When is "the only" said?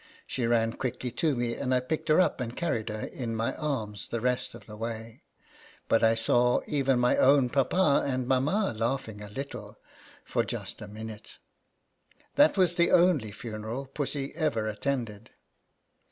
12.73-13.31